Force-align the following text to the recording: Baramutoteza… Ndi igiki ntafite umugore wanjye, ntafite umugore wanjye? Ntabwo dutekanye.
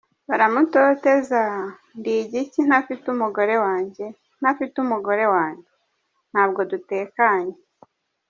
Baramutoteza… 0.29 1.41
Ndi 1.97 2.11
igiki 2.23 2.59
ntafite 2.67 3.05
umugore 3.15 3.55
wanjye, 3.65 4.05
ntafite 4.39 4.75
umugore 4.85 5.23
wanjye? 5.35 5.71
Ntabwo 6.31 6.61
dutekanye. 6.71 7.55